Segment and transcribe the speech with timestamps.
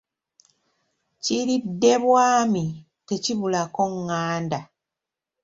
[1.23, 2.65] Kiridde bwami,
[3.07, 4.59] tekibulako nganda.